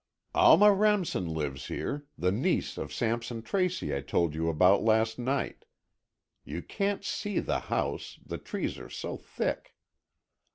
"Alma 0.33 0.73
Remsen 0.73 1.27
lives 1.27 1.67
here, 1.67 2.07
the 2.17 2.31
niece 2.31 2.75
of 2.75 2.91
Sampson 2.91 3.43
Tracy 3.43 3.95
I 3.95 4.01
told 4.01 4.33
you 4.33 4.49
about 4.49 4.81
last 4.81 5.19
night. 5.19 5.65
You 6.43 6.63
can't 6.63 7.03
see 7.05 7.37
the 7.39 7.59
house, 7.69 8.19
the 8.25 8.39
trees 8.39 8.79
are 8.79 8.89
so 8.89 9.15
thick." 9.15 9.75